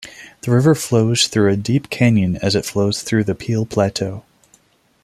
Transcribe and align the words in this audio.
The 0.41 0.49
river 0.49 0.73
flows 0.73 1.27
through 1.27 1.51
a 1.51 1.55
deep 1.55 1.91
canyon 1.91 2.37
as 2.41 2.55
it 2.55 2.65
flows 2.65 3.03
through 3.03 3.23
the 3.25 3.35
Peel 3.35 3.67
Plateau. 3.67 4.23